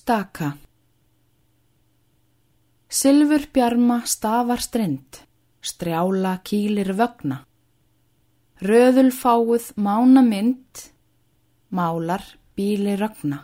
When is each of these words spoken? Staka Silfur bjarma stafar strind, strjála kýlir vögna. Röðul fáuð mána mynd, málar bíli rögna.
Staka 0.00 0.54
Silfur 2.88 3.42
bjarma 3.52 3.98
stafar 4.08 4.62
strind, 4.64 5.18
strjála 5.60 6.38
kýlir 6.40 6.94
vögna. 6.96 7.42
Röðul 8.64 9.10
fáuð 9.12 9.66
mána 9.76 10.22
mynd, 10.24 10.86
málar 11.68 12.24
bíli 12.56 12.96
rögna. 12.96 13.42